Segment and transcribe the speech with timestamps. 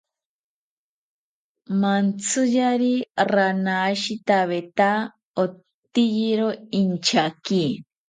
[1.81, 2.93] Mantziyari
[3.33, 4.89] ranashitaweta
[5.43, 7.63] oteyiro inchaki